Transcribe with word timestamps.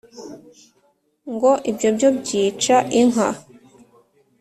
ngo 1.33 1.51
ibyobyo 1.69 2.07
byica 2.19 2.75
inka 2.99 3.29